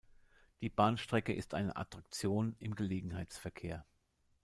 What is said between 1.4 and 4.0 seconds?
eine Attraktion im Gelegenheitsverkehr.